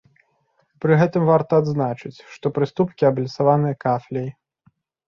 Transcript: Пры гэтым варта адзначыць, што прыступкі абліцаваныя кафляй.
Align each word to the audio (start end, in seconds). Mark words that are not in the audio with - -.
Пры 0.85 0.93
гэтым 1.01 1.27
варта 1.31 1.53
адзначыць, 1.65 2.13
што 2.37 2.45
прыступкі 2.59 3.03
абліцаваныя 3.13 3.75
кафляй. 3.87 4.29